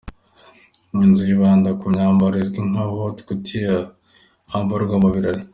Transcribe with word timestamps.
Iyi 0.93 1.05
nzu 1.09 1.23
yibanda 1.29 1.69
ku 1.79 1.85
myambaro 1.93 2.35
izwi 2.43 2.59
nka 2.69 2.83
‘Haute 2.91 3.21
Couture’ 3.27 3.81
yambarwa 4.49 4.95
mu 5.03 5.09
birori. 5.15 5.41